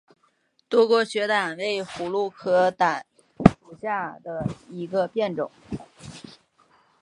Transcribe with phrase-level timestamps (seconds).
[0.67, 3.05] 多果雪胆为葫芦科雪胆
[3.61, 5.51] 属下的一个变种。